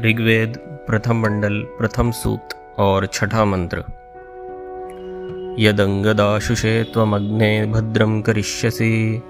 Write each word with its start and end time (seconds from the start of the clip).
ऋग्वेद, 0.00 0.58
प्रथम 0.86 1.16
मंडल, 1.16 1.60
प्रथम 1.78 2.10
सूक्त 2.10 2.76
और 2.78 3.06
छठा 3.06 3.44
मंत्र। 3.44 3.84
यदंगदाशुषे 5.58 6.84
त्वमग्ने 6.84 7.66
भद्रम 7.66 8.22
करिष्यसि 8.22 9.22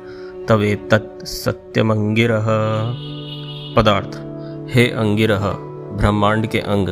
तवे 0.48 0.74
तत् 0.74 1.26
सत्यमंगिरः 1.26 2.46
पदार्थ, 3.76 4.10
हे 4.74 4.90
अंगिरह 4.90 5.50
ब्रह्मांड 5.96 6.46
के 6.46 6.58
अंग, 6.58 6.88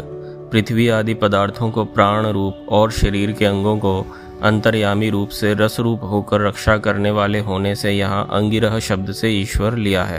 पृथ्वी 0.53 0.89
आदि 0.89 1.15
पदार्थों 1.15 1.71
को 1.71 1.85
प्राण 1.85 2.27
रूप 2.27 2.67
और 2.69 2.91
शरीर 2.91 3.33
के 3.33 3.45
अंगों 3.45 3.79
को 3.79 4.07
अंतर्यामी 4.43 5.11
रूप 5.11 5.29
से 5.29 5.55
रस 5.55 5.81
रूप 5.81 6.01
होकर 6.03 6.41
रक्षा 6.41 6.79
करने 6.79 7.11
वाले 7.11 7.41
होने 7.41 7.75
से 7.75 7.93
यहाँ 7.93 8.29
अंगिरह 8.33 8.79
शब्द 8.79 9.13
से 9.13 9.31
ईश्वर 9.31 9.75
लिया 9.75 10.05
है। 10.05 10.19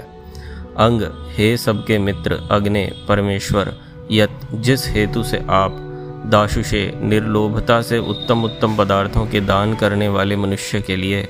अंग, 0.77 1.01
हे 1.37 1.57
सबके 1.57 1.99
मित्र, 1.99 2.47
अग्ने, 2.51 2.91
परमेश्वर, 3.07 3.73
यत, 4.11 4.39
जिस 4.53 4.87
हेतु 4.87 5.23
से 5.23 5.45
आप 5.49 5.85
दाशुषे 6.25 6.93
निर्लोभता 6.95 7.81
से 7.81 7.97
उत्तम 7.97 8.43
उत्तम 8.43 8.77
पदार्थों 8.77 9.27
के 9.27 9.41
दान 9.41 9.75
करने 9.75 10.07
वाले 10.07 10.35
मनुष्य 10.35 10.81
के 10.81 10.95
लिए, 10.95 11.27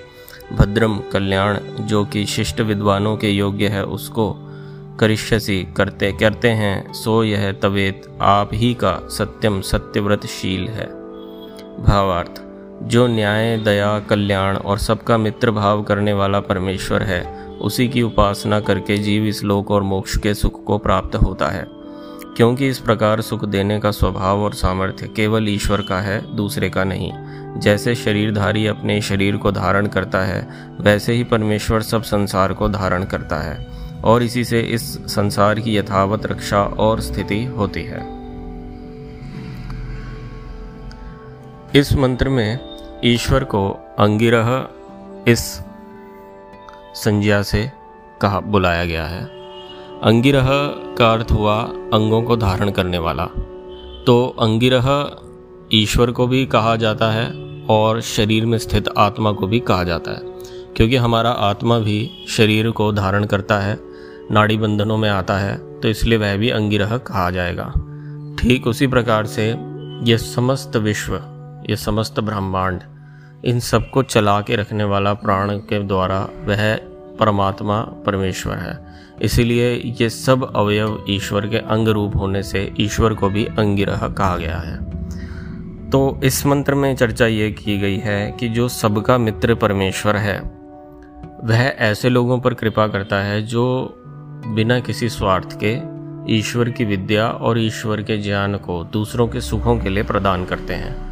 भद्रम 0.53 0.99
कल्याण, 1.13 1.57
जो 1.79 2.05
कि 2.05 2.25
शिष्ट 2.25 2.61
विद्वानों 2.61 3.17
के 3.17 3.29
योग्य 3.29 3.67
है, 3.67 3.83
उसको 3.83 4.35
करिष्यसी 4.99 5.67
करते 5.77 6.11
करते 6.11 6.47
हैं, 6.47 6.93
सो 6.93 7.23
यह 7.23 7.51
तवेत 7.51 8.17
आप 8.21 8.49
ही 8.53 8.73
का 8.73 8.99
सत्यम 9.03 9.61
सत्यव्रतशील 9.61 10.67
है। 10.67 10.85
भावार्थ 11.83 12.48
जो 12.83 13.07
न्याय, 13.07 13.57
दया, 13.57 13.99
कल्याण 13.99 14.57
और 14.57 14.77
सबका 14.77 15.17
मित्र 15.17 15.51
भाव 15.51 15.83
करने 15.83 16.13
वाला 16.13 16.39
परमेश्वर 16.39 17.03
है, 17.03 17.45
उसी 17.45 17.87
की 17.87 18.01
उपासना 18.01 18.59
करके 18.59 18.97
जीव 18.97 19.25
इस 19.25 19.43
लोक 19.43 19.71
और 19.71 19.83
मोक्ष 19.83 20.17
के 20.17 20.33
सुख 20.33 20.65
को 20.65 20.77
प्राप्त 20.77 21.15
होता 21.15 21.47
है। 21.47 21.67
क्योंकि 22.37 22.67
इस 22.67 22.79
प्रकार 22.79 23.21
सुख 23.21 23.45
देने 23.45 23.79
का 23.79 23.91
स्वभाव 23.91 24.39
और 24.39 24.53
सामर्थ्य 24.53 25.07
केवल 25.07 25.49
ईश्वर 25.49 25.81
का 25.81 25.99
है, 25.99 26.35
दूसरे 26.35 26.69
का 26.69 26.83
नहीं। 26.83 27.11
जैसे 27.59 27.95
शरीरधारी 27.95 28.67
अपने 28.67 29.01
शरीर 29.01 29.37
को 29.37 29.51
धारण 29.51 29.87
करता 29.87 30.19
है, 30.19 30.47
वैसे 30.81 31.13
ही 31.13 31.23
परमेश्वर 31.23 31.81
सब 31.81 32.03
संसार 32.03 32.53
को 32.53 32.69
धारण 32.69 33.03
करता 33.03 33.35
है, 33.35 33.67
और 34.03 34.23
इसी 34.23 34.43
से 34.43 34.61
इस 34.61 34.83
संसार 35.15 35.59
की 35.59 35.77
यथावत 35.77 36.25
रक्षा 36.25 36.63
और 36.63 37.01
स्थिति 37.01 37.45
होती 37.45 37.83
है। 37.83 38.19
इस 41.75 41.93
मंत्र 41.93 42.29
में 42.29 42.68
ईश्वर 43.05 43.43
को 43.43 43.69
अंगिरह 43.99 44.47
इस 45.27 45.39
संज्ञा 46.95 47.41
से 47.41 47.71
कहा, 48.21 48.39
बुलाया 48.39 48.85
गया 48.85 49.05
है। 49.05 49.23
अंगिरह 50.03 50.47
का 50.97 51.11
अर्थ 51.13 51.31
हुआ 51.31 51.55
अंगों 51.93 52.21
को 52.23 52.37
धारण 52.37 52.71
करने 52.71 52.97
वाला। 52.97 53.25
तो 54.05 54.35
अंगिरह 54.39 54.87
ईश्वर 55.73 56.11
को 56.11 56.27
भी 56.27 56.45
कहा 56.45 56.75
जाता 56.75 57.11
है 57.11 57.31
और 57.69 58.01
शरीर 58.01 58.45
में 58.45 58.57
स्थित 58.57 58.89
आत्मा 58.97 59.31
को 59.31 59.47
भी 59.47 59.59
कहा 59.61 59.83
जाता 59.83 60.11
है, 60.11 60.21
क्योंकि 60.75 60.95
हमारा 60.95 61.29
आत्मा 61.29 61.79
भी 61.79 62.25
शरीर 62.29 62.69
को 62.71 62.91
धारण 62.91 63.25
करता 63.25 63.59
है, 63.59 63.79
नाड़ी 64.31 64.57
बंधनों 64.57 64.97
में 64.97 65.09
आता 65.09 65.37
है 65.37 65.57
तो 65.79 65.87
इसलिए 65.87 66.17
वह 66.17 66.35
भी 66.37 66.49
अंगिरह 66.51 66.97
कहा 66.97 67.29
जाएगा। 67.31 67.71
ठीक 68.39 68.67
उसी 68.67 68.87
प्रकार 68.87 69.25
से 69.27 69.49
यह 70.03 70.17
समस्त 70.17 70.77
विश्व 70.77 71.19
ये 71.69 71.75
समस्त 71.75 72.19
ब्रह्मांड, 72.19 72.81
इन 73.45 73.59
सबको 73.59 74.03
चला 74.03 74.41
के 74.41 74.55
रखने 74.55 74.83
वाला 74.83 75.13
प्राण 75.13 75.57
के 75.57 75.83
द्वारा 75.83 76.19
वह 76.19 76.75
परमात्मा 77.19 77.81
परमेश्वर 77.81 78.57
है। 78.57 78.77
इसीलिए 79.21 79.95
ये 80.01 80.09
सब 80.09 80.53
अवयव 80.55 81.05
ईश्वर 81.09 81.47
के 81.47 81.57
अंग 81.57 81.87
रूप 81.87 82.15
होने 82.15 82.43
से 82.43 82.73
ईश्वर 82.79 83.13
को 83.13 83.29
भी 83.29 83.45
अंगिरह 83.45 84.07
कहा 84.07 84.37
गया 84.37 84.57
है। 84.57 84.77
तो 85.89 86.21
इस 86.23 86.45
मंत्र 86.45 86.75
में 86.75 86.95
चर्चा 86.95 87.25
ये 87.25 87.51
की 87.51 87.77
गई 87.77 87.97
है 87.97 88.31
कि 88.31 88.49
जो 88.49 88.67
सबका 88.69 89.17
मित्र 89.17 89.55
परमेश्वर 89.55 90.15
है, 90.15 90.39
वह 91.43 91.57
ऐसे 91.57 92.09
लोगों 92.09 92.39
पर 92.39 92.53
कृपा 92.53 92.87
करता 92.87 93.15
है 93.15 93.41
जो 93.41 93.95
बिना 94.47 94.79
किसी 94.79 95.09
स्वार्थ 95.09 95.59
के 95.63 95.77
ईश्वर 96.37 96.69
की 96.69 96.85
विद्या 96.85 97.27
और 97.27 97.59
ईश्वर 97.59 98.01
के 98.01 98.17
ज्ञान 98.17 98.57
को 98.57 98.83
दूसरों 98.83 99.27
के 99.27 99.41
सुखों 99.41 99.77
के 99.79 99.89
लिए 99.89 100.03
प्रदान 100.03 100.45
करते 100.45 100.73
हैं। 100.73 101.08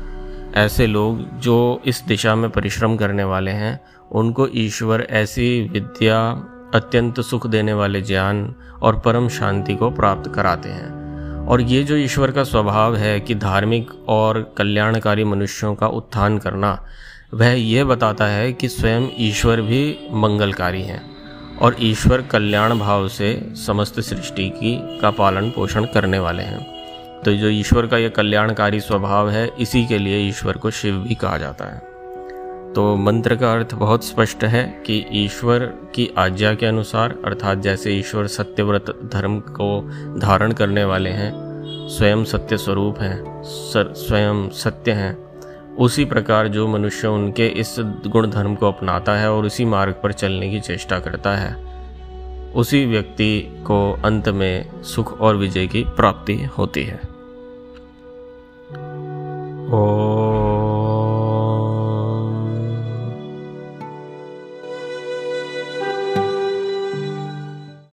ऐसे 0.57 0.87
लोग 0.87 1.39
जो 1.39 1.81
इस 1.85 2.03
दिशा 2.07 2.35
में 2.35 2.49
परिश्रम 2.49 2.95
करने 2.97 3.23
वाले 3.23 3.51
हैं, 3.51 3.79
उनको 4.11 4.47
ईश्वर 4.55 5.07
ऐसी 5.09 5.69
विद्या, 5.73 6.29
अत्यंत 6.75 7.21
सुख 7.21 7.47
देने 7.47 7.73
वाले 7.73 8.01
ज्ञान 8.01 8.55
और 8.81 8.99
परम 8.99 9.29
शांति 9.29 9.75
को 9.75 9.89
प्राप्त 9.89 10.31
कराते 10.35 10.69
हैं। 10.69 11.07
और 11.47 11.61
ये 11.61 11.83
जो 11.83 11.95
ईश्वर 11.95 12.31
का 12.31 12.43
स्वभाव 12.43 12.95
है 12.95 13.19
कि 13.19 13.35
धार्मिक 13.35 14.09
और 14.09 14.53
कल्याणकारी 14.57 15.23
मनुष्यों 15.23 15.75
का 15.75 15.87
उत्थान 15.87 16.37
करना, 16.37 16.85
वह 17.33 17.47
यह 17.47 17.85
बताता 17.85 18.25
है 18.25 18.53
कि 18.53 18.69
स्वयं 18.69 19.07
ईश्वर 19.17 19.61
भी 19.61 19.99
मंगलकारी 20.11 20.81
हैं 20.81 21.01
और 21.57 21.75
ईश्वर 21.79 22.21
कल्याण 22.21 22.79
भाव 22.79 23.07
से 23.07 23.53
समस्त 23.53 23.99
सृष्टि 23.99 24.49
की 24.49 24.99
का 24.99 25.11
पालन 25.11 25.49
पोषण 25.49 25.85
करने 25.85 26.19
वाले 26.19 26.43
हैं। 26.43 26.76
तो 27.25 27.31
जो 27.31 27.47
ईश्वर 27.47 27.87
का 27.87 27.97
यह 27.97 28.09
कल्याणकारी 28.09 28.79
स्वभाव 28.79 29.29
है, 29.29 29.49
इसी 29.59 29.85
के 29.85 29.97
लिए 29.97 30.17
ईश्वर 30.17 30.57
को 30.57 30.71
शिव 30.71 30.95
भी 30.95 31.15
कहा 31.15 31.37
जाता 31.37 31.65
है। 31.65 31.79
तो 32.73 32.95
मंत्र 32.95 33.35
का 33.35 33.53
अर्थ 33.53 33.73
बहुत 33.73 34.05
स्पष्ट 34.05 34.43
है 34.43 34.83
कि 34.85 35.05
ईश्वर 35.11 35.59
की 35.95 36.13
आज्ञा 36.17 36.53
के 36.53 36.65
अनुसार, 36.65 37.15
अर्थात 37.25 37.57
जैसे 37.57 37.91
ईश्वर 37.91 38.27
सत्यव्रत 38.27 39.09
धर्म 39.13 39.39
को 39.39 39.81
धारण 40.19 40.51
करने 40.51 40.83
वाले 40.85 41.09
हैं, 41.09 41.31
स्वयं 41.89 42.23
सत्य 42.23 42.57
स्वरूप 42.57 42.99
हैं 42.99 43.43
स्वयं 43.43 44.49
सत्य 44.49 44.91
हैं, 44.91 45.17
उसी 45.75 46.05
प्रकार 46.05 46.47
जो 46.47 46.67
मनुष्य 46.67 47.07
उनके 47.07 47.47
इस 47.47 47.75
गुण 48.07 48.29
धर्म 48.29 48.55
को 48.55 48.67
अपनाता 48.67 49.15
है 49.15 49.31
और 49.31 49.45
उसी 49.45 49.65
मार्ग 49.65 49.95
पर 50.03 50.11
चलने 50.11 50.49
की 50.49 50.59
चेष्टा 50.59 50.99
करता 50.99 51.35
है। 51.35 51.66
उसी 52.57 52.85
व्यक्ति 52.85 53.47
को 53.67 53.99
अंत 54.05 54.29
में 54.29 54.83
सुख 54.83 55.21
और 55.21 55.35
विजय 55.35 55.67
की 55.67 55.83
प्राप्ति 55.83 56.43
होती 56.43 56.83
है। 56.83 56.99
ओ 59.73 60.16